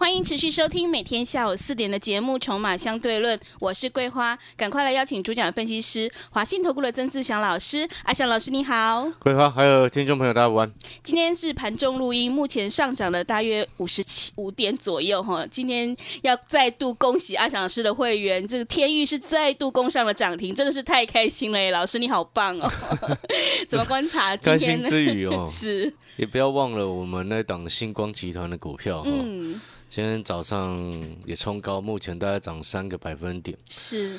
[0.00, 10.72] 欢迎持续收听每天下午四点的节目《筹码相对论》，我是桂花，赶快来邀请主讲分析师华信投顾的曾志祥老师，阿祥老师你好，桂花还有听众朋友大家午安。
[11.02, 21.70] 今天是盘中录音，目前上涨了大约五十七五点左右哈，今天要再度恭喜阿祥老师的会员，这个天域是再度攻上了涨停，真的是太开心了耶！
[21.70, 22.72] 老师你好棒哦，
[23.68, 24.58] 怎么观察今 开？
[24.58, 30.80] 心之余哦， 是，也不要忘了我们那档星光集团的股票哈、嗯，今天早上
[31.26, 33.58] 也冲高，目前大概涨三个百分点。
[33.68, 34.16] 是，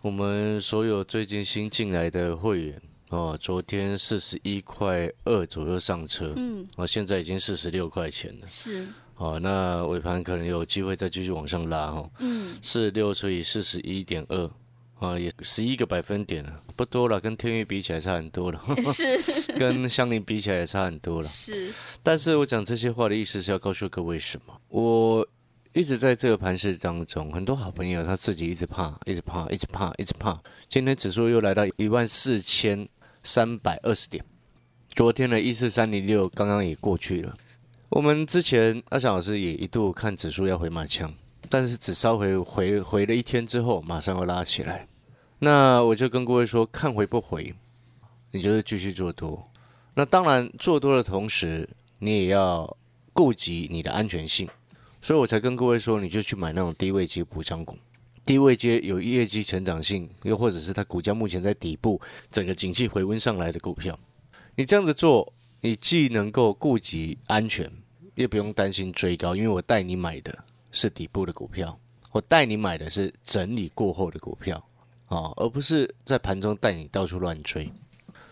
[0.00, 8.46] 我们所有最近新进来的会员哦，昨天四十一块二左右上车，嗯，哦，现在已经四十六块钱了。
[8.48, 14.50] 是，哦，那尾盘可能有机会再继续往上拉哦，嗯，四十六除以四十一点二。
[15.02, 21.26] 啊，也十一个百分点了，不多了，跟天域比起来差很多了， 是， 跟香菱比起来也差很多了。
[21.26, 21.72] 是，
[22.04, 24.56] 但是我讲这些话的意思是要告诉各位什么？
[24.68, 25.26] 我
[25.72, 30.40] 一直在这个盘市当中，很多好朋友他自己一直怕，一直怕，一直怕，一直怕。
[30.68, 32.88] 今天指数又来到一万四千
[33.24, 34.24] 三百二十点，
[34.94, 37.34] 昨天的一四三零六刚刚也过去了。
[37.88, 41.12] 我们之前阿翔老师也一度看指数要回马枪，
[41.48, 44.86] 但是只稍微回回了一天之后，马上又拉起来。
[45.44, 47.52] 那我就跟各位说，看回不回，
[48.30, 49.50] 你就是继续做多。
[49.94, 51.68] 那当然，做多的同时，
[51.98, 52.76] 你也要
[53.12, 54.48] 顾及你的安全性，
[55.00, 57.76] 所以我才跟各位说，你就去买那种低位接补涨股，
[58.24, 63.98] 低位接有业绩成长性，又或者是它股价目前在底部，整个景气回温上来的股票，
[64.54, 67.68] 你这样子做，你既能够顾及安全，
[68.14, 71.76] 也不用担心追高，因为我带你买的是底部的股票，
[72.12, 74.64] 我带你买的是整理过后的股票，
[75.12, 77.70] 哦，而不是在盘中带你到处乱追。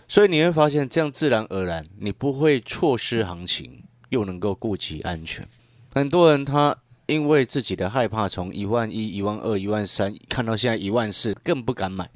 [0.09, 5.47] 所以你会发现，这样自然而然，你不会错失行情，又能够顾及安全。
[5.93, 6.77] 很多人他
[7.07, 12.11] 因为自己的害怕，从一万一、一万二、一万三看到现在一万四，更不敢买，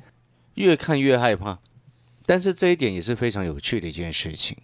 [0.55, 1.59] 越看越害怕。
[2.27, 4.57] 但是这一点也是非常有趣的一件事情，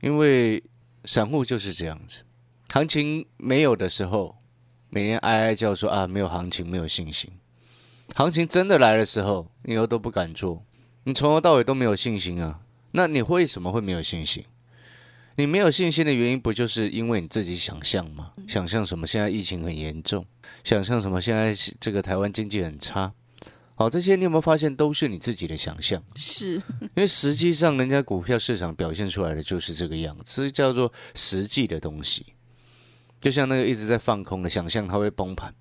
[0.00, 0.62] 因为
[1.04, 2.22] 散户就是这样子，
[2.72, 4.36] 行情没有的时候，
[4.88, 7.30] 每天哀哀叫说啊，没有行情，没有信心。
[8.14, 10.64] 行情真的来的时候，你又都不敢做，
[11.04, 12.60] 你从头到尾都没有信心啊。
[12.92, 14.44] 那你为什么会没有信心？
[15.36, 18.32] 你没有信心的原因，不就是因为你自己想象吗？
[18.48, 19.06] 想象什么？
[19.06, 20.26] 现在疫情很严重，
[20.64, 21.20] 想象什么？
[21.20, 23.12] 现在这个台湾经济很差。
[23.76, 26.02] 好，这些你有没有发现都是你自己的想象？
[26.16, 32.26] 是，因为实际上人家股票市场表现出来的就是这个样子，这叫做实际的东西。
[33.20, 35.54] 就像那个一直在放空的，想象它会崩盘，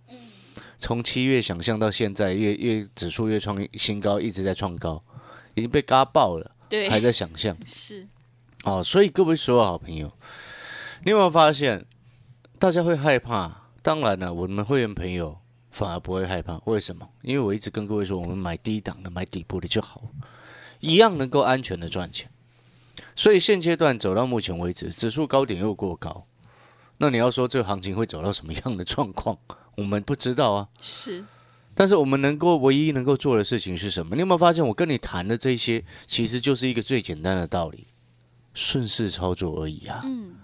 [0.78, 5.04] 从七月想象到现在，越越指数越创新高，一直在创高，
[5.56, 6.52] 已经被嘎爆了。
[6.70, 8.08] 对，还在想象 是，
[8.64, 10.12] 哦，所以各位所有好朋友，
[11.04, 11.86] 你有没有发现，
[12.60, 13.64] 大家会害怕？
[13.82, 15.40] 当然了，我们会员朋友
[15.72, 17.08] 反而不会害怕，为什么？
[17.22, 20.04] 因为我一直跟各位说，我们买低档的、买底部的就好，
[20.82, 22.30] 一样能够安全的赚钱。
[23.16, 26.26] 所以现阶段走到目前为止，指数高点又过高，
[26.98, 29.38] 那你要说这个行情会走到什么样的状况，
[29.78, 30.68] 我们不知道啊。
[30.82, 31.24] 是，
[31.74, 34.16] 但是我们能够唯一能够做的事情是什么？
[34.16, 37.88] 你有没有发现，我跟你谈的这些，其实就是一个最简单的道理，
[38.54, 40.02] 顺势操作而已啊。
[40.04, 40.36] 嗯，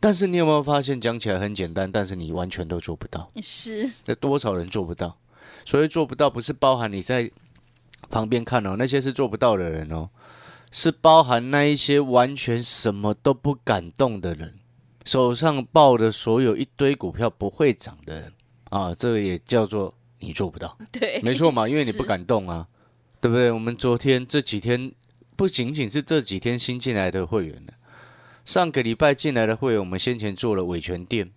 [0.00, 3.30] 但是你有没有发现，讲起来很简单，但是你完全都做不到？
[3.42, 5.18] 是，那多少人做不到？
[5.64, 7.30] 所以做不到，不是包含你在
[8.08, 10.08] 旁边看哦，那些是做不到的人哦，
[10.70, 14.54] 是包含那一些完全什么都不敢动的人，
[15.04, 18.32] 手上抱的所有一堆股票不会涨的人
[18.70, 20.76] 啊，这个也叫做你做不到。
[20.92, 22.66] 对，没错嘛，因为你不敢动啊，
[23.20, 23.50] 对不对？
[23.50, 24.92] 我们昨天这几天
[25.36, 27.74] 不仅仅是这几天新进来的会员了，
[28.44, 31.30] 上个礼拜进来的会员，我们先前做了伟权店，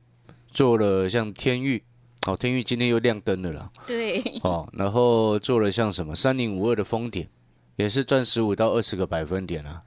[0.51, 1.83] 做了像天域，
[2.25, 7.29] 哦，天域今天又亮灯了啦，对，哦，然后做了像什么三零五二的封点，
[7.75, 9.83] 也是赚十五到二十个百分点啊，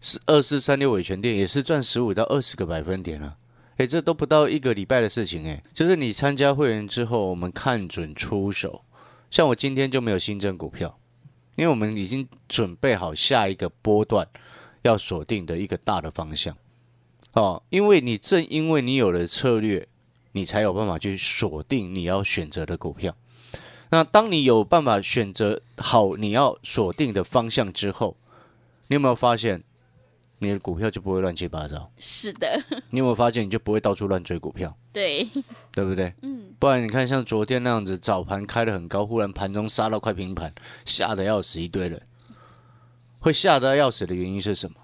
[0.00, 3.36] 是二四三六伟权店也是赚十五到二十个百分点啊。
[3.78, 8.82] 诶，这都不到一个礼拜的事情诶，就是你参加会员之后，我们看准出手。
[9.30, 10.98] 像我今天就没有新增股票，
[11.56, 14.26] 因为我们已经准备好下一个波段
[14.82, 16.56] 要锁定的一个大的方向。
[17.32, 19.86] 哦，因为你正因为你有了策略，
[20.32, 23.14] 你才有办法去锁定你要选择的股票。
[23.90, 28.16] 那当你有办法选择好你要锁定的方向之后，
[28.88, 29.62] 你有没有发现
[30.38, 31.90] 你的股票就不会乱七八糟？
[31.98, 34.76] 是的， 你有没有发现你就不会到处乱追股票？
[34.92, 35.26] 对，
[35.72, 36.12] 对不对？
[36.22, 40.52] 嗯，不然你看像昨天那样子，早盘开的很高，忽然盘中杀到快平盘，
[40.84, 42.00] 吓得要死一堆人。
[43.18, 44.76] 会吓得要死的原因是什么？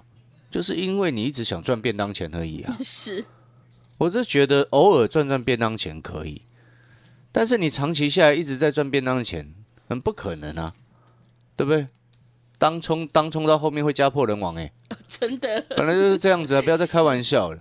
[0.51, 2.77] 就是因为你一直想赚便当钱而已啊。
[2.83, 3.25] 是，
[3.99, 6.43] 我是觉得偶尔赚赚便当钱可以，
[7.31, 9.55] 但是你长期下来一直在赚便当钱，
[9.89, 10.75] 很不可能啊，
[11.57, 11.89] 对不对？
[12.63, 14.71] 当冲当冲到后面会家破人亡哎、
[15.09, 17.59] 真的，本来就是这样子啊，不要再开玩笑了。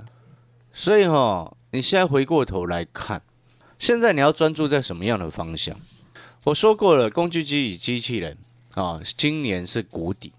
[0.72, 3.20] 所以哈、你现在回过头来看，
[3.80, 5.76] 现在你要专注在什么样的方向？
[6.44, 8.38] 我说过了，工具机与机器人
[8.76, 10.34] 啊，今年是谷底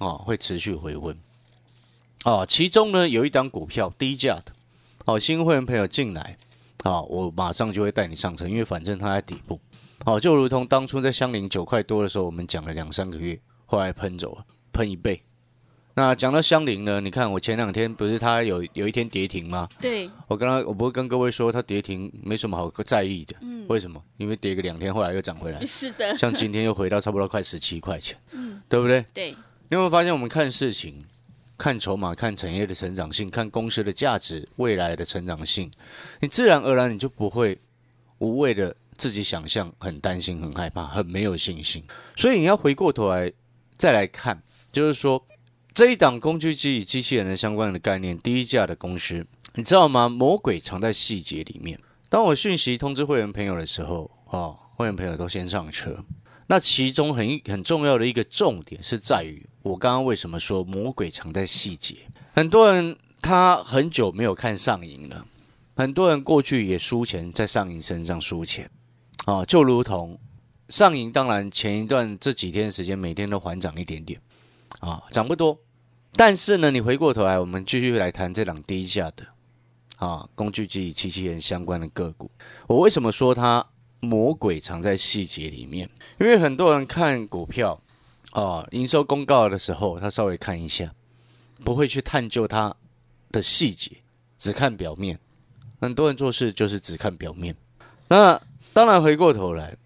[0.00, 1.16] 啊，会持续回温
[2.24, 2.44] 啊。
[2.44, 4.46] 其中呢，有一档股票低价的，
[5.04, 6.36] 哦，新会员朋友进来
[6.82, 9.60] 啊，我马上就会带你上车，因为反正它在底部。
[10.04, 13.38] 哦，就如同当初在香菱九块多的时候，我们讲了两三个月，
[13.70, 15.22] 后来喷走了，喷一倍。
[15.94, 19.68] 那讲到香菱呢，你看我前两天不是它有有一天跌停吗？
[19.80, 23.36] 对，我刚刚我不是跟各位说它跌停没什么好在意的，
[23.66, 24.02] 为什么？
[24.16, 29.04] 因为跌个两天，后来又涨回来，是的，像今天又回到差不多快十七块钱，嗯对不对？
[29.12, 29.36] 对，你
[29.70, 31.04] 有没有发现我们看事情、
[31.58, 35.68] 看筹码、看产业的成长性、看公司的价值、未来的成长性，
[36.20, 37.58] 你自然而然你就不会
[38.18, 41.82] 无谓的自己想象、很担心、很害怕、很没有信心。
[42.14, 43.32] 所以你要回过头来
[43.78, 44.42] 再来看，
[44.72, 45.24] 就是说
[45.72, 50.08] 这一档工具机与机器人的相关的概念，低价的公司，你知道吗？
[50.08, 51.78] 魔鬼藏在细节里面。
[52.08, 56.04] 当我讯息通知会员朋友的时候，哦，会员朋友都先上车。
[56.48, 61.94] 那其中很很重要的一个重点是在于，我刚刚为什么说魔鬼藏在细节？
[62.32, 65.26] 很多人他很久没有看上瘾了，
[65.76, 68.70] 很多人过去也输钱在上瘾身上输钱，
[69.26, 70.18] 啊，就如同
[70.68, 74.20] 上影，当然前一段这几天时间每天都还涨一点点，
[74.80, 75.58] 啊，涨不多，
[76.12, 79.26] 但是呢，你回过头来，我们继续来谈这档低价的
[79.96, 82.30] 啊工具机机器人相关的个股，
[82.66, 83.66] 我为什么说它
[84.00, 85.88] 魔鬼藏在细节里面？
[86.20, 87.80] 因为很多人看股票
[88.32, 90.92] 啊，营收公告的时候，他稍微看一下，
[91.64, 92.76] 不会去探究它
[93.32, 93.92] 的细节，
[94.36, 95.18] 只看表面。
[95.80, 97.56] 很多人做事就是只看表面。
[98.08, 98.40] 那
[98.72, 99.76] 当然，回过头来，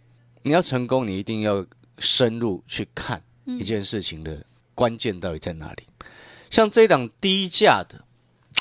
[0.42, 1.64] 你要成功，你一定要
[1.98, 4.44] 深入去看一件事情的
[4.74, 5.82] 关键到底在哪里。
[6.50, 8.04] 像这档低价的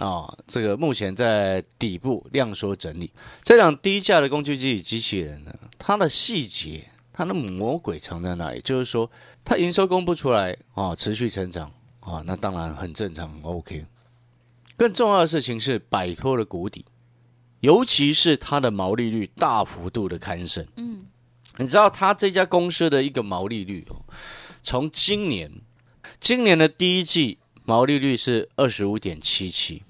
[0.05, 3.11] 啊，这个目前在底部量缩整理，
[3.43, 6.87] 这档低价的工具机与机器人呢，它的细节。
[7.13, 8.61] 它的魔鬼藏在哪里？
[8.61, 9.11] 就是说，
[9.43, 11.69] 它营收公布出来啊，持续成长
[11.99, 13.85] 啊，那当然很正常很，OK。
[14.77, 16.85] 更重要的事情是摆脱了谷底，
[17.59, 20.65] 尤其是它的毛利率大幅度的攀升。
[20.77, 21.05] 嗯，
[21.57, 24.05] 你知道他这家公司的一个毛利率哦，
[24.63, 25.51] 从今年
[26.19, 29.83] 今年的第一季毛利率是二十五点七七。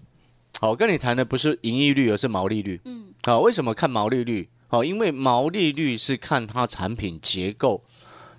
[0.59, 2.79] 好，我跟你谈的不是盈利率，而是毛利率。
[2.85, 4.49] 嗯，好，为什么看毛利率？
[4.69, 7.83] 哦，因为毛利率是看它产品结构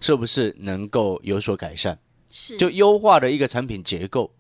[0.01, 1.99] 是不是能够有所改善，
[2.31, 4.33] 是就优化的一个产品结构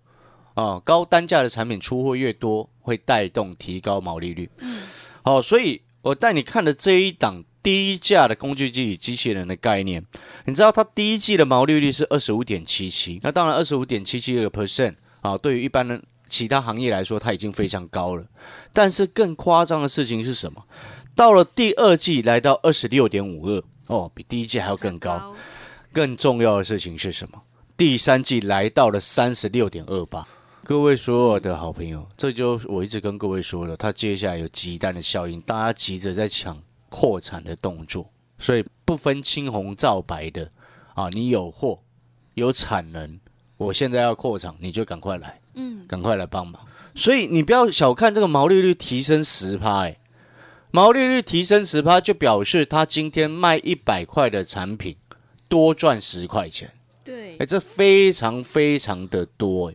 [0.55, 4.49] 啊，高单价的产品出货越多，会带动提高毛利率。
[4.59, 4.83] 嗯，
[5.23, 10.05] 好，所以我带你看的这一档低价的工具机与机器人的概念，
[10.47, 18.25] 你知道它第一季的毛利率是二十五点七七，那当然二十五点七七个 percent 啊，对于一般的其他行业来说，它已经非常高了。
[18.73, 20.65] 但是更夸张的事情是什么？
[21.15, 25.35] 到了第二季，来到二十六点五二，哦，比第一季还要更高。
[25.93, 27.41] 更重要的事情是什么？
[27.77, 30.27] 第三季来到了三十六点二八。
[30.65, 36.57] 各位所有的好朋友，这就我一直跟各位说了，它接下来有鸡蛋的效应，大家急着在抢
[36.93, 40.51] 扩产的动作，所以不分青红皂白的
[40.93, 41.81] 啊，你有货
[42.35, 43.19] 有产能，
[43.57, 46.61] 我现在要扩产，你就赶快来，嗯，赶快来帮忙。
[46.95, 49.97] 所以你不要小看这个毛利率提升十趴，哎。
[50.75, 54.97] 毛利率提升十趴，就表示他今天卖一百块的产品，
[55.49, 56.71] 多赚十块钱。
[57.05, 59.75] 对哎，这非常非常的多哎。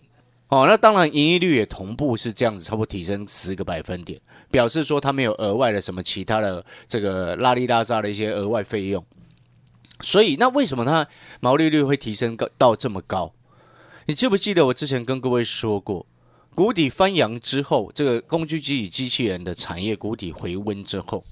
[0.50, 9.06] 哦，那当然，盈利率也同步是这样子，差不多提升十个百分点，表示说他没有额外的什么其他的这个拉里拉扎的一些额外费用。
[10.02, 11.08] 所以，那为什么它
[11.40, 13.34] 毛利率会提升到到这么高？
[14.06, 16.06] 你记不记得我之前跟各位说过？
[16.54, 21.24] 谷底翻扬之后，这个工具机与机器人的产业谷底回温之后，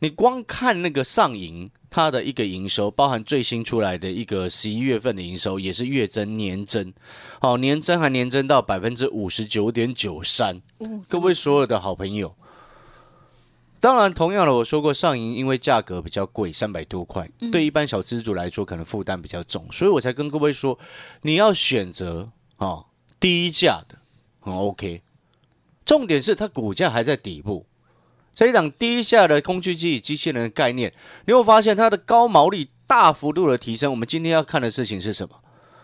[0.00, 6.92] 你光看那个上银它的一个营收，包含最新出来的一个十一月份的营收，也是月增年增，
[7.38, 10.60] 好、年增还年增到百分之五十九点九三。
[11.08, 12.34] 各位所有的好朋友，
[13.78, 20.78] 当然，同样的，我说过上银因为价格比较贵，三百多块，对一般小资主来说可能负担比较重，所以我才跟各位说，
[21.22, 22.86] 你要选择啊
[23.18, 23.98] 低价的，
[24.40, 25.02] 很 OK。
[25.84, 27.66] 重点是它股价还在底部，
[28.34, 30.92] 这一档低下的工具机与机器人的概念，
[31.26, 33.90] 你会发现它的高毛利大幅度的提升。
[33.90, 35.36] 我们今天要看的事情是什么？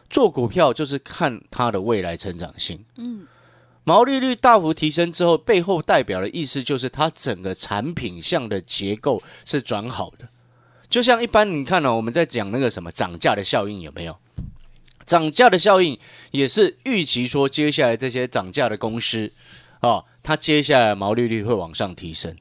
[0.09, 2.85] 做股票就是看它的未来成长性。
[2.97, 3.27] 嗯。
[3.85, 10.29] 毛利率大幅提升之后，背后代表的意思就是它整个产品项的结构是转好的。
[10.89, 14.17] 就像一般你看呢，我们在讲那个什么涨价的效应有没有？
[15.05, 15.97] 涨价的效应
[16.33, 19.31] 也是预期说，接下来这些涨价的公司
[19.81, 22.37] 哦，它接下来毛利率会往上提升。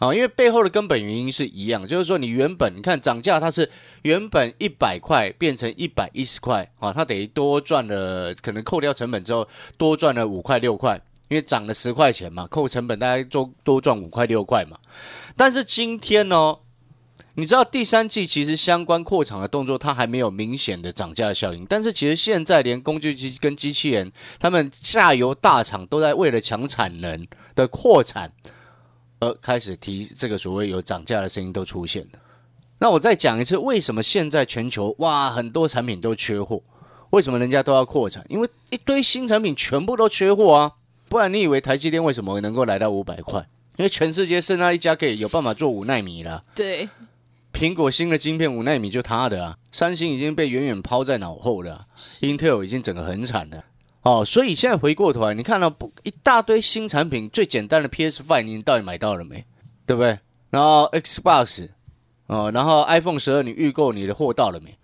[0.00, 3.70] 啊，因为背后的根本原因是一样，就是说你原本你看涨价，它是
[4.02, 9.46] 原本一百块变成一百一十块啊，它等于多赚了，可能扣掉成本之后
[9.76, 14.76] 多赚了五块六块，因为涨了十块钱嘛，扣成本大概多多赚五块六块嘛。
[15.36, 16.56] 但是今天呢，
[17.34, 28.32] 你知道第三季其实相关扩厂的动作它还没有明显的涨价效应，但是其实现在连工具机跟机器人，他们下游大厂都在为了抢产能的扩产。
[29.20, 32.18] 而开始提这个所谓有涨价的声音都出现了。
[32.78, 36.60] 那我再讲一次，为什么现在全球哇很多产品都缺货？
[37.10, 38.26] 为什么人家都要扩产？
[38.28, 40.72] 因为一堆新产品全部都缺货啊！
[41.08, 43.46] 不然你以为台积电为什么能够来到五百块？
[43.76, 46.42] 因为全世界剩那一家可以有办法做五纳米了。
[46.56, 46.88] 对，
[47.52, 51.86] 苹果新的晶片五纳米就它的啊，三星已经被远远抛在脑后了
[52.20, 53.64] ，Intel 已经整个很惨了。
[54.02, 59.44] 哦，所以现在回过头来，你看到不一大堆新产品，最简单的 PS Five，你到底买到了没？
[59.86, 60.18] 对不对？
[60.50, 61.68] 然后 Xbox，
[62.26, 64.76] 哦，然后 iPhone 十二，你预购你的货到了没？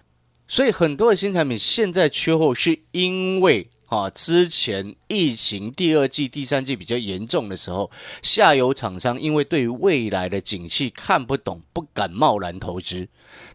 [0.47, 7.91] 所以很多的新产品现在缺货，是因为啊，之前疫情第二季、第三季比较严重的时候，
[8.23, 13.09] 下游厂商因为对于未来的景气看不懂，不敢贸然投资，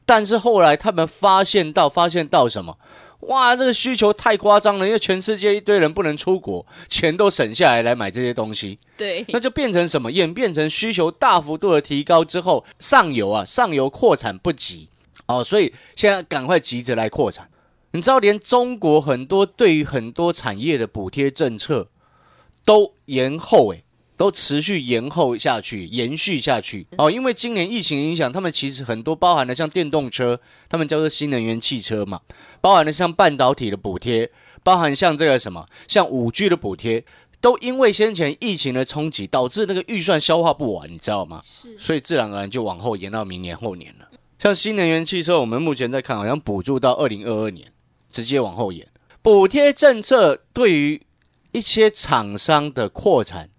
[0.06, 2.80] 但是后来他们发现到，发现到什么？
[3.28, 8.78] 哇，这个需求太夸张了，因为全世界一堆人不能出国，钱都省下来来买这些东西。
[8.98, 10.12] 对，那就变成什么？
[10.12, 14.90] 演变成需求大幅度的提高之后，上游啊，上游扩产不及
[15.28, 17.48] 哦，所以现在赶快急着来扩产。
[17.96, 21.90] 你知道，连中国很多对于很多产业的补贴政策
[22.66, 23.84] 都延后，诶，
[24.18, 27.12] 都持续延后下去，延续下去哦。
[27.12, 32.22] 因为今年疫情影响，他们其实很多包含了像电动车，他们叫做新能源汽车嘛。
[32.62, 34.32] 包含了像半导体的补贴，
[34.64, 37.06] 包含像这个什么，像五 G 的补贴，
[37.40, 41.42] 都因为先前疫情的冲击，导致那个预算消化不完，你知道吗？
[41.44, 44.08] 是，所以自然而然就往后延到明年后年了。
[44.40, 47.66] 像新能源汽车，我们目前在看，好像补助到二零二二年，
[48.14, 48.88] 直接往后延。
[49.22, 51.02] 补贴政策对于
[51.52, 53.50] 一些厂商的扩产、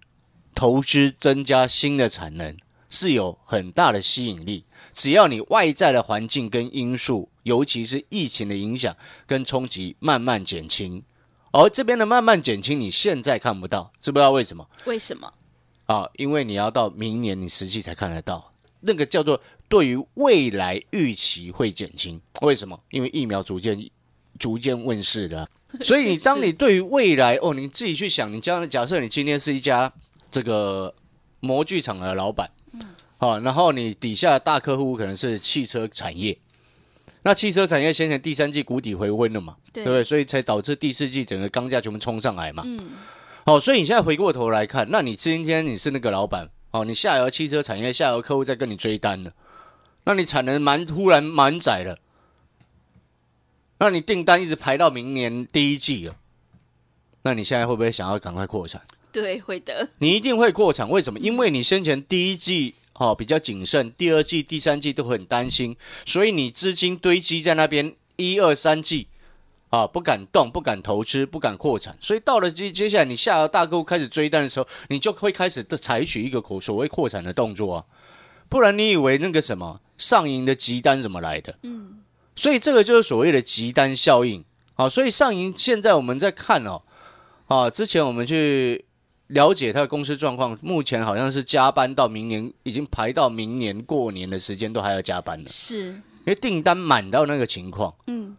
[0.55, 2.57] 投资、增加新的产能
[2.89, 4.63] 是有很大的吸引力。
[4.93, 8.95] 只要你外在的环境跟因素，尤其是疫情的影响
[9.27, 11.03] 跟冲击慢慢减轻，
[11.51, 14.65] 而这边的慢慢减轻，你现在看不到，知不知道为什么？
[14.85, 15.33] 为什么？
[15.87, 22.21] 啊，因为你要到明年你实际才看得到，那个叫做对于未来预期会减轻。
[22.41, 22.79] 为什么？
[22.91, 23.77] 因为疫苗逐渐
[24.39, 25.47] 逐渐问世的，
[25.81, 29.91] 所以你当你对于未来哦，你自己去想，你将假设你今天是一家
[30.29, 30.93] 这个
[31.39, 32.49] 模具厂的老板。
[33.17, 36.37] 好，然后你底下的大客户可能是汽车产业，
[37.23, 40.03] 那汽车产业先前第三季谷底回温了嘛，对不对？
[40.03, 42.63] 所以才导致第四季整个钢价全部冲上来嘛。
[42.65, 42.77] 嗯。
[43.45, 49.31] 好，所以你现在回过头来看，那你今天你是那个老板，哦，你下游汽车产业下游客户在跟你追单了，
[50.03, 51.97] 那你产能蛮忽然满载了，
[53.79, 56.15] 那你订单一直排到明年第一季了，
[57.23, 58.81] 那你现在会不会想要赶快扩产？
[59.11, 59.89] 对，会的。
[59.99, 61.19] 你一定会扩产，为什么？
[61.19, 62.75] 因为你先前第一季。
[62.97, 69.09] 哦，比较谨慎，第二季、第三季都很担心，所以你资金堆积在那边，一二三季
[69.69, 77.85] 啊，不敢动，不敢投资，不敢扩产，所以到了接接下来，你下游大客户开始追单的时候，你就会开始的采取一个所所谓扩产的动作啊，
[78.47, 81.59] 不然你以为那个什么上银的急单怎么来的？
[81.63, 81.97] 嗯，
[82.35, 84.43] 所以这个就是所谓的急单效应。
[84.75, 86.81] 啊，所以上银现在我们在看哦，
[87.47, 88.85] 啊，之前我们去。
[89.29, 95.87] 了解他的公司状况，目前好像是加班到明年，已经排到明年过年的时间都还要加班了，是。
[95.87, 97.91] 因为订单满到那个情况。
[98.05, 98.37] 嗯，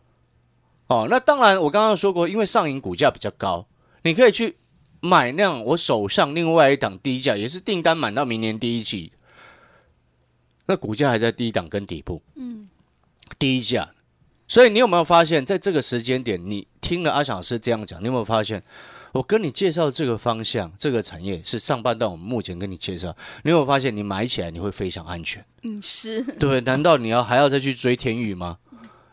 [0.87, 3.67] 哦，那当然，我刚刚说过，因为上影股价比较高，
[4.05, 4.55] 你可以去
[5.01, 9.11] 买那样我手上另外一档低价，也是订单满到明年第一季，
[10.67, 12.46] 那股价还在低档跟底部，嗯，
[13.39, 13.91] 低价。
[14.49, 18.63] 所以你有没有发现，在这个时间点，你听了阿小师这样讲，你有没有发现？
[19.13, 25.43] 我跟你介绍这个方向，这个产业是上半段我们目前跟你介绍，你有没有发现你买起来你会非常安全？
[25.63, 26.61] 嗯，是，对？
[26.61, 28.59] 难道你要还要再去追天宇吗？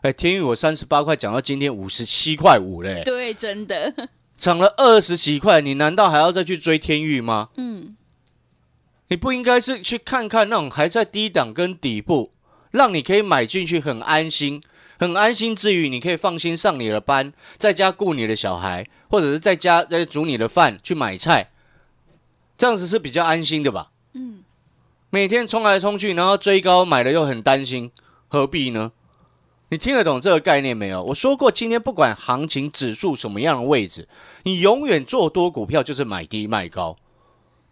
[0.02, 7.48] 哎，天宇我三十八块讲到今天五十七块五嘞，对，真的，涨了二十几块，你难道还要再去追天宇吗？
[7.56, 7.96] 嗯，
[9.08, 12.33] 你不应该是去看看那种还在低档跟底部，
[12.74, 14.60] 让你可以买进去很安心，
[14.98, 21.50] 很安心之余，你可以放心上你的班，在家顾你的小孩，或者是在家在煮你的饭去买菜，
[22.58, 23.92] 这样子是比较安心的吧？
[24.14, 24.42] 嗯，
[25.10, 27.92] 每天冲来冲去，然后追高买了又很担心，
[28.26, 28.90] 何必呢？
[29.70, 31.02] 你听得懂这个概念没有？
[31.04, 34.08] 我说过，今天不管行情指数什么样的位置，
[34.42, 36.96] 你永远做多股票就是买低卖高，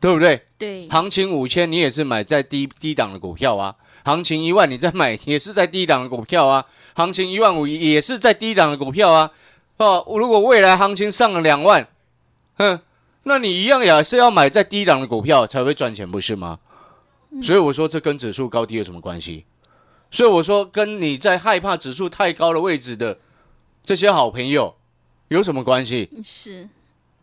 [0.01, 0.47] 对不对？
[0.59, 9.31] 对，行情五千，你也是买在低低档的股票啊；行情一万，你再买也是在低档的股票啊；行情一万五也是在低档的股票啊。
[9.77, 11.89] 哦，如果未来行情上了两万，
[12.55, 12.81] 哼，
[13.25, 16.59] 那你一样也是要买在低档的股票才会赚钱，不是吗？
[17.43, 19.45] 所以我说，这跟指数高低有什么关系？
[20.11, 23.19] 所以我说，跟你在害怕指数太高的位置的
[23.83, 24.77] 这些好朋友
[25.29, 26.11] 有什么关系？
[26.23, 26.69] 是，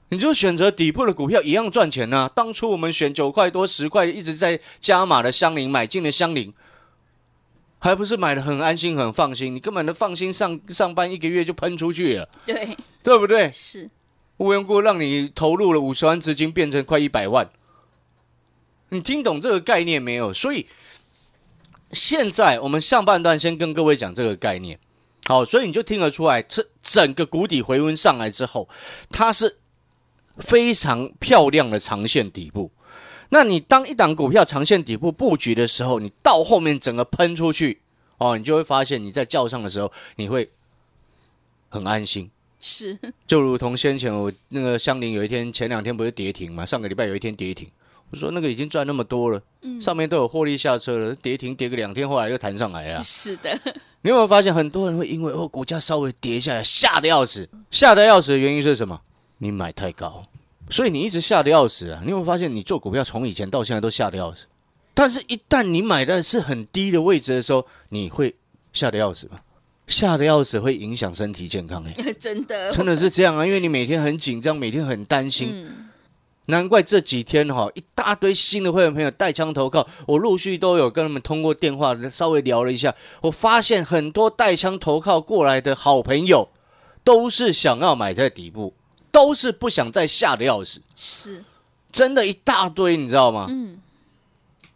[0.09, 6.51] 你就选择底部的股票一样赚钱呢、当初我们选九块多、十块一直在加码的香菱，买进了香菱，
[7.79, 9.55] 还不是买的很安心、很放心？
[9.55, 13.49] 你根本都放心上上班一个月就喷出去了，对，对不对？
[13.51, 13.89] 是，
[14.37, 17.49] 无缘无故让你投入了五十万资金变成快一百万，
[18.89, 20.33] 你听懂这个概念没有？
[20.33, 20.67] 所以
[21.93, 24.77] 现在我们上半段先跟各位讲这个概念，
[25.27, 28.67] 好，所以你就听得出来，这整个谷底回温上来之后，
[29.09, 29.57] 它是
[30.37, 32.71] 非常漂亮的长线底部。
[33.29, 37.79] 那你当一档股票长线底部布局的时候，你到后面整个喷出去，
[38.17, 40.49] 哦，你就会发现你在叫上的时候，你会
[41.69, 42.29] 很安心。
[42.61, 47.69] 是，就如同先前我那个香菱有一天前两天不是跌停嘛，上个礼拜有一天跌停，
[48.09, 49.41] 我说那个已经赚那么多了，
[49.79, 53.01] 上面都有获利下车了，跌停跌个两天，后来又弹上来了。
[53.01, 53.57] 是的，
[54.01, 58.99] 你有没有发现很多人会因为哦股价稍微跌下来，吓得要死，吓得要死的原因是什么？
[59.37, 60.25] 你买太高，
[60.69, 61.99] 所以你一直吓得要死啊！
[62.03, 64.45] 你有没有发现你做股票从以前到现在都吓得要死？
[64.93, 68.35] 但是，一旦你买的是很低的位置的时候，你会
[68.73, 69.39] 吓得要死吗？
[69.87, 75.89] 吓得要死会影响身体健康哎、 真的，真的是这样啊，因为你每天很紧张，每天很担心，嗯，
[76.45, 86.49] 难怪这几天哈、一大堆新的会员朋友带枪投靠，我陆续都有跟他们通过电话稍微聊了一下，我发现很多带枪投靠过来的好朋友，
[87.03, 88.75] 都是想要买在底部，
[89.11, 91.43] 都是不想再吓的要死，是，
[91.91, 93.47] 真的一大堆，你知道吗？
[93.49, 93.79] 嗯，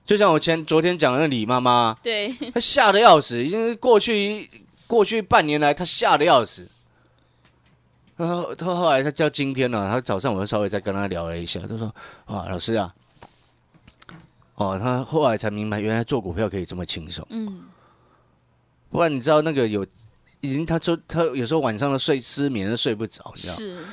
[0.06, 4.50] 就像我前昨天讲的那李妈妈，对，她吓得要死，已经是过去
[4.88, 6.67] 过去半年来，她吓得要死。
[8.15, 11.93] 然后他后来她叫今天呢、她早上我就稍微再跟她聊了一下，她说
[12.26, 12.93] ：“啊，老师啊，
[14.56, 17.26] 哦，他后来才明白，原来做股票可以这么轻松。
[17.32, 17.63] 嗯，
[18.91, 19.84] 不然你知道那个有，
[20.41, 23.58] 已经他说他有时候晚上都睡失眠，都睡不着，你知道吗？
[23.58, 23.86] 是，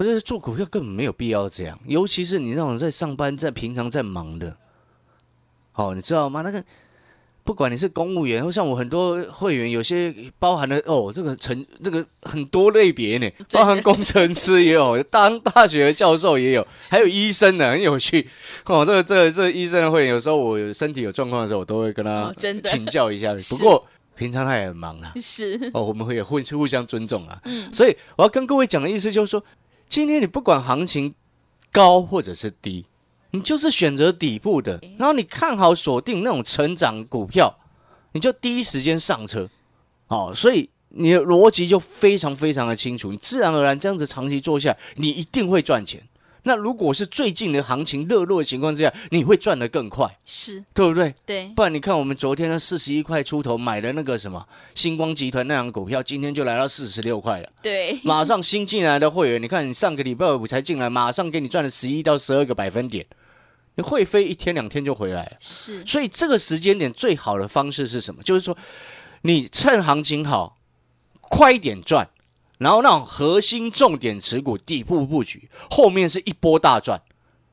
[0.00, 4.56] 我觉得做股票根本没有必要这样，尤其是你那种在上班、在平常在忙的，
[5.74, 6.40] 哦，你知道吗？
[6.40, 6.64] 那个
[7.44, 18.26] 不管你是公务员，或像我很多会员，有些包含了哦，这个成这个很多类别呢，包含工程师也有，当大学的教授也有，还有医生呢，很有趣
[18.64, 18.86] 哦。
[18.86, 22.32] 这个这个这个医生的会员，有时候我有身体有状况的时候，我都会跟他
[22.64, 23.36] 请教一下。
[23.36, 23.86] 是不过
[24.16, 27.38] 平常他也很忙啊，是，哦，我们会也互互相尊重啊。
[27.44, 29.44] 嗯所以我要跟各位讲的意思就是说，
[29.90, 31.12] 今天你不管行情
[31.72, 32.86] 高或者是低，
[33.32, 37.58] 你就是选择底部的，然后你看好锁定那种成长股票，
[38.12, 39.50] 你就第一时间上车。
[40.06, 46.00] 哦，所以你的逻辑就非常非常的清楚，你自然而然这样子长期做下来，你一定会赚钱。
[46.42, 51.14] 那如果是最近的行情热络的情况之下，你会赚得更快，是，对不对？
[51.26, 57.48] 对，不然你看，我们昨天的四十一块出头买的那个什么星光集团那样股票，今天就来到四十六块了。
[57.62, 63.06] 对，马上新进来的会员，你看你上个礼拜五才进来，马上给你赚了十一到十二个百分点，
[63.74, 65.32] 你会飞一天两天就回来了。
[65.38, 68.22] 是，所以这个时间点最好的方式是什么？
[68.22, 68.56] 就是说，
[69.22, 70.56] 你趁行情好，
[71.20, 72.08] 快一点赚，
[72.60, 77.00] 然后那种核心重点持股底部布局，后面是一波大赚。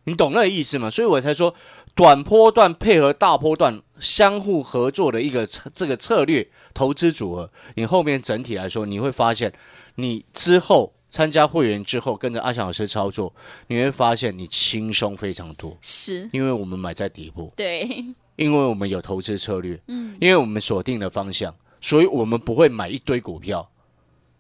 [0.03, 0.89] 你懂那个意思吗？
[0.89, 1.55] 所以我才说，
[1.95, 9.51] 短波段配合大波段相互合作的一个策这个策略投资组合，你后面整体来说，你会发现，
[9.95, 13.33] 你之后参加会员之后，跟着阿翔老师操作，
[13.67, 17.51] 你会发现你轻松非常多，是，因为我们买在底部。
[17.55, 23.69] 对，因为我们有投资策略，嗯，因为我们锁定了方向，所以我们不会买一堆股票，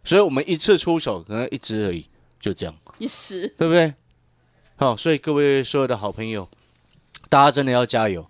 [0.07, 2.07] 所以我们一次出手可能一只而已，
[2.39, 3.93] 就这样，一时对不对？
[4.77, 6.47] 好，所以各位所有的好朋友，
[7.27, 8.25] 大家真的要加油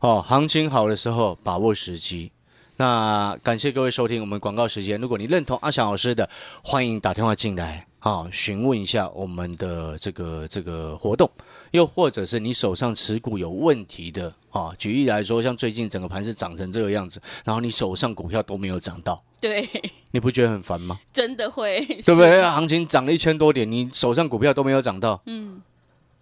[0.00, 0.20] 哦！
[0.20, 2.32] 行情好的时候把握时机。
[2.78, 5.00] 那感谢各位收听我们广告时间。
[5.00, 6.28] 如果你认同阿翔老师的，
[6.64, 11.30] 欢迎打电话进来啊，询问一下我们的这个这个活动，
[11.70, 14.74] 又或者是你手上持股有问题的啊。
[14.76, 19.66] 举例来说，像最近整个盘是涨成这个样子，然后你手上股票都没有涨到，对，
[20.10, 21.00] 你不觉得很烦吗？
[21.14, 22.42] 真的会，对不对？
[22.42, 25.62] 行情涨了一千多点，你手上股票都没有涨到，嗯，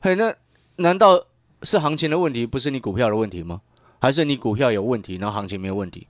[0.01, 0.33] 嘿，那
[0.77, 1.21] 难道
[1.65, 3.61] 是行情的问题，不是你股票的问题吗？
[3.99, 6.07] 还是你股票有问题，然后行情没有问题？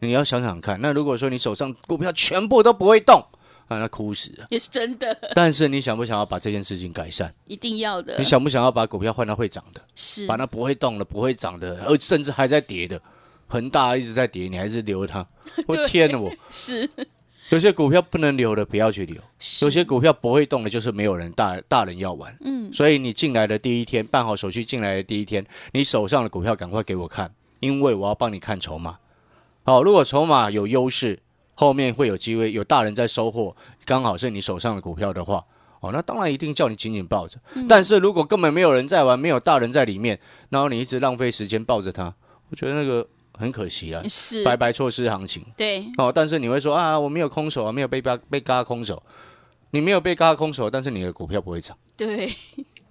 [0.00, 3.24] 你要想想看，那如果说你手上股票全部都不会动，
[3.70, 4.46] 啊，那哭死了。
[4.50, 7.32] 也是真的，但是你想不想要把这件事情改善？
[7.46, 8.18] 一定要的。
[8.18, 9.80] 你想不想要把股票换到会涨的？
[9.94, 13.00] 是把那不会动的、不会涨的，而甚至还在跌的，
[13.46, 15.24] 恒大一直在跌，你还是留它？
[15.68, 16.18] 我天哪！
[16.18, 16.90] 我 是
[17.50, 19.20] 有些股票不能留的，不要去留；
[19.62, 22.36] 有些股票不会动的，就是没有人大大人要玩。
[22.44, 28.98] 嗯，所以你进来的第一天，办好手续进来的第一天，你手上的股票赶快给我看，因为我要帮你看筹码。
[29.62, 31.20] 好，如果筹码有优势，
[31.60, 35.44] 后面会有机会有大人在收获，刚好是你手上的股票的话，
[35.80, 37.38] 哦，那当然一定叫你紧紧抱着。
[37.68, 40.18] 但是如果根本没有人在玩，没有大人在里面，
[40.48, 42.14] 然后你一直浪费时间抱着它，
[42.48, 45.44] 我觉得那个很可惜啊，是白白错失行情。
[45.54, 49.02] 对，哦，但是你会说啊，我没有空手啊，没有被嘎被嘎空手，
[49.72, 51.76] 你没有被嘎空手，但是你的股票不会涨。
[51.94, 52.32] 对，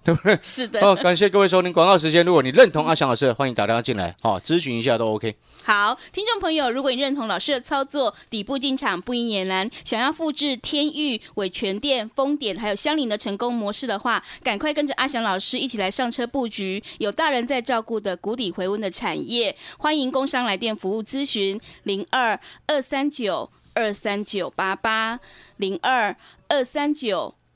[0.02, 0.38] 对不对？
[0.42, 0.80] 是的。
[0.80, 2.24] 哦，感谢各位收听广告时间。
[2.24, 5.36] 如果你认同阿翔老师，欢迎打电话进来，哦，咨询一下都 OK。
[5.62, 19.54] 好，听众朋友，如果你认同老师的操作，底部进场不赢也难，想要复制天域、伟全店、丰典还有香菱的成功模式的话，赶快跟着阿翔老师一起来上车布局，有大人在照顾的谷底回温的产业。
[19.78, 25.20] 欢迎工商来电服务咨询零二二三九二三九八八
[25.58, 26.16] 零二
[26.48, 27.34] 二三九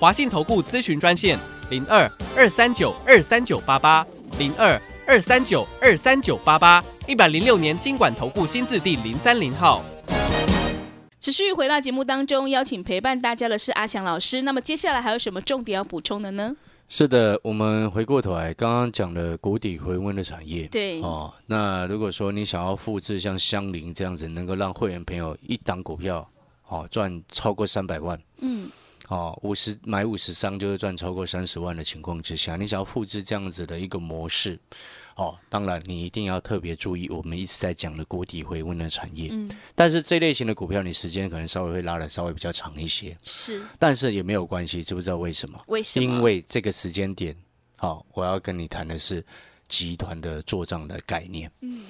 [0.00, 4.06] 华信投顾咨询专线零二二三九二三九八八
[4.38, 4.80] 零二。
[5.06, 9.84] 二三九二三九八八一百零六年经管投顾新字第零三零号。
[11.20, 14.40] 持续回到节目当中，邀请陪伴大家的是阿翔老师。
[14.40, 16.56] 那么接下来还有什么重点要补充的呢？
[16.88, 21.30] 是的，我们回过头来，刚刚讲了谷底回温的产业，对哦。
[21.44, 26.26] 那如果说你想要复制像香菱这样子，能够让会员朋友一档股票
[26.68, 28.70] 哦赚超过三百万，嗯，
[29.10, 34.58] 哦五十买五十张就会赚超过三十万的情况之下，你想要复制这样子的一个模式。
[35.16, 39.28] 哦，当然你一定要特别注意，我们一直在讲的锅底回温的产业。
[39.32, 43.14] 嗯，但是这类型的股票，你时间可能稍微会拉的稍微比较长一些。
[43.22, 45.60] 是，但是也没有关系，知不知道为什么？
[45.66, 46.04] 为什么？
[46.04, 47.36] 因为这个时间点，
[47.76, 49.22] 好，我要跟你谈的是
[49.68, 51.50] 集团的做账的概念。
[51.60, 51.82] 嗯，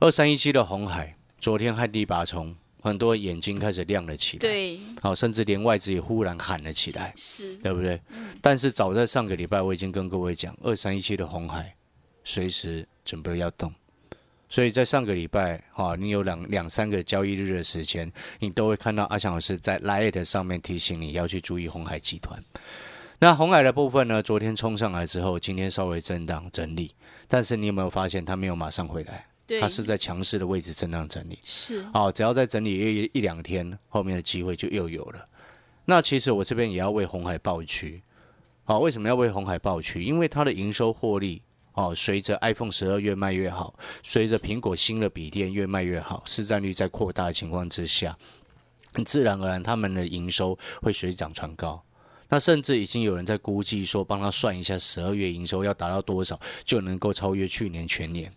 [0.00, 2.56] 二三一七的红海，昨天旱地拔葱，
[2.88, 4.40] 很多眼睛开始亮了起来。
[4.40, 8.00] 对，好，甚至连外资也忽然喊了起来，是，对不对？
[8.42, 11.74] 但是早在上个礼拜，我已经跟各位讲，二三一七的红海
[12.24, 13.72] 随时准备要动，
[14.48, 22.42] 所以在上个礼拜，哈、你有两两三个交易日的时间，你都会看到阿强老师在 Lite 上面提醒你要去注意红海集团。
[23.20, 26.94] 那红海的部分呢，昨天冲上来之后，今天稍微震荡整理，
[27.26, 29.26] 但是你有没有发现它没有马上回来？
[29.48, 31.38] 对，它是在强势的位置震荡整理。
[31.42, 35.26] 是，好，只要再整理一一两天，后面的机会就又有了。
[35.86, 38.02] 那其实我这边也要为红海报区。
[38.64, 40.04] 好，为什么要为红海报区？
[40.04, 41.40] 因为它的营收获利，
[41.72, 48.14] 哦，随着 iPhone 十二越卖越好，随着苹果新的笔电越卖越好，市占率在扩大的情况之下，
[49.06, 51.82] 自然而然他们的营收会水涨船高。
[52.28, 58.30] 那甚至已经有人在估计说，帮他算一下十二月营收要达到多少，就能够超越去年全年。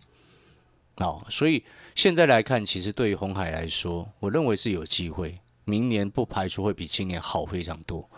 [0.96, 8.08] 哦，所以现在来看，其实对于红海来说，我认为是有机会，明年不排除会比今年好非常多。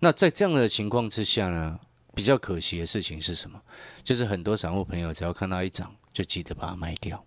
[0.00, 1.78] 那在这样的情况之下呢，
[2.14, 3.60] 比较可惜的事情是什么？
[4.02, 7.22] 就是很多散户朋友只要看到一涨，就记得把它卖掉。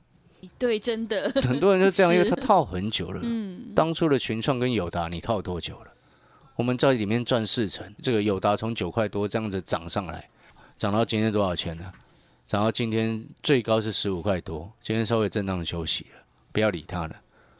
[0.57, 3.19] 对，真的，很多人就这样， 因为是他套很久了。
[3.23, 5.91] 嗯，当初的群创跟友达，你套多久了？
[6.55, 10.29] 我们在里面赚四成，这个友达从九块多这样子涨上来，
[10.77, 11.91] 涨到今天多少钱呢？
[12.49, 17.15] 涨到今天最高是十五块多，今天稍微震荡休息了，不要理它了。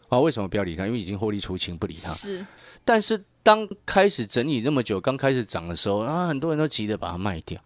[0.08, 0.88] 啊，为什么不要理它？
[0.88, 2.10] 因为已经获利出清，不理它。
[2.10, 2.44] 是
[2.84, 7.62] 但是当开始整理那么久，刚开始涨的时候啊，很多人都急着把它卖掉。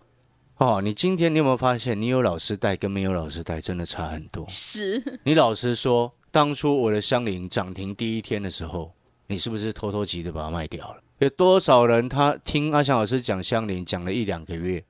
[0.57, 4.45] 哦，你今天你有没有发现，你有老师带跟没有老师带真的差很多？
[4.49, 8.91] 是，你老实说，当初我的香菱涨停第一天的时候，
[9.27, 11.01] 你是不是偷偷急着把它卖掉了？
[11.19, 14.83] 有多少人他听阿翔老师讲香菱讲了一两个月，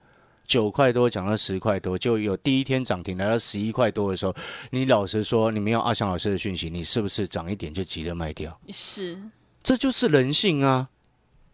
[0.54, 4.36] 九块多讲到十块多，就有第一天涨停来到十一块多的时候，
[4.70, 8.56] 你老实说，你没有阿翔老师的讯息，你是不是涨一点就急着卖掉？
[8.70, 9.18] 是，
[9.64, 10.90] 这就是人性啊！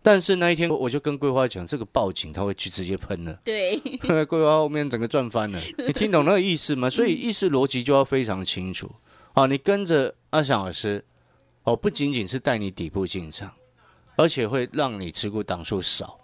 [0.03, 3.79] 但是那一天我就跟桂花讲，这个报警他会去直接喷了，对，
[4.27, 5.61] 桂花后面整个赚翻了。
[5.77, 6.89] 你听懂那个意思吗？
[6.89, 8.91] 所以意思逻辑就要非常清楚。
[9.31, 11.01] 啊，你跟着阿翔老师，
[11.63, 13.49] 哦，不仅仅是带你底部进场，
[14.17, 16.18] 而且会让你持股档数少。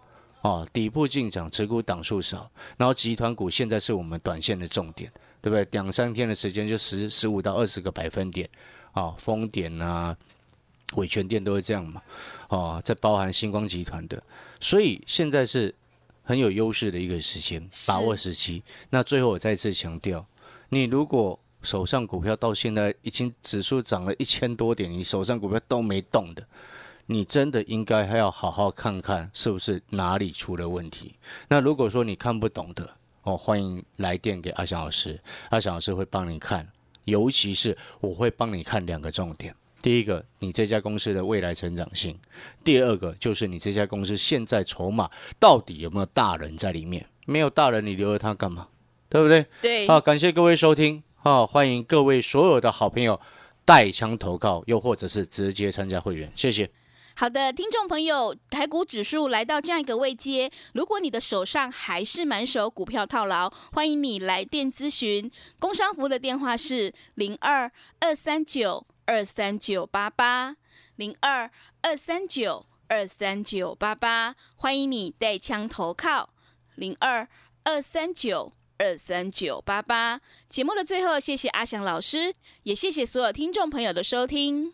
[0.46, 5.68] 哦，底部进场，持股档数少，然后集团股现在是我们短线的重点，对不对？
[5.72, 8.48] 两三天的时间就十十五到二十个百分点，
[8.92, 10.16] 啊，丰点啊，
[10.98, 12.00] 伟全店都是这样嘛，
[12.50, 14.22] 哦，在包含星光集团的，
[14.60, 15.74] 所以现在是
[16.22, 18.62] 很有优势的一个时间，把握时机。
[18.92, 20.24] 那最后我再次强调，
[20.70, 26.48] 你如果手上股票到现在已经指数涨了一千多点，你手上股票都没动的，
[27.08, 31.15] 你真的应该还要好好看看是不是哪里出了问题。
[31.48, 32.89] 那如果说你看不懂的，
[33.24, 36.68] 哦，欢迎来电给阿翔老师，阿翔老师会帮你看，
[37.04, 39.56] 尤其是我会帮你看两个重点。
[39.82, 42.15] 第一个，你这家公司的未来成长性；
[42.63, 45.08] 第二个，就是你这家公司现在筹码
[45.39, 47.06] 到底有没有大人在里面？
[47.26, 48.68] 没有大人，你留着它干嘛？
[49.10, 49.46] 对不对？
[49.62, 53.22] 对，好，感谢各位收听，好，欢迎各位所有的好朋友
[53.63, 56.68] 带枪投靠，又或者是直接参加会员，谢谢。
[57.17, 65.32] 好的，听众朋友，台股指数来到这样一个位阶，如果你的手上还是满手股票套牢，欢迎你来电咨询。
[65.58, 70.58] 工商服的电话是零二二三九二三九八八
[70.97, 71.49] 零二
[71.82, 76.32] 二三九二三九八八，欢迎你带枪投靠
[76.75, 77.28] 零二
[77.63, 78.51] 二三九。
[78.78, 80.19] 二三九八八。
[80.49, 84.73] 节目的最后，谢谢阿翔老师，也谢谢所有听众朋友的收听。